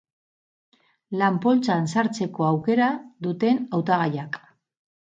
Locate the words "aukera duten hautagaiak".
2.49-4.43